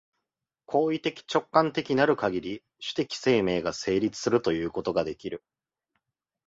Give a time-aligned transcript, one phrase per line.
[0.65, 5.43] 行為的直観的なるかぎり、種的生命が成立するということができる。